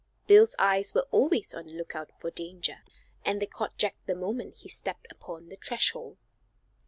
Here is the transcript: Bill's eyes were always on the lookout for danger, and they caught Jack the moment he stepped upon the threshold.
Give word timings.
Bill's 0.25 0.55
eyes 0.57 0.95
were 0.95 1.05
always 1.11 1.53
on 1.53 1.67
the 1.67 1.73
lookout 1.73 2.09
for 2.19 2.31
danger, 2.31 2.83
and 3.23 3.39
they 3.39 3.45
caught 3.45 3.77
Jack 3.77 3.97
the 4.07 4.15
moment 4.15 4.57
he 4.57 4.67
stepped 4.67 5.05
upon 5.11 5.49
the 5.49 5.57
threshold. 5.57 6.17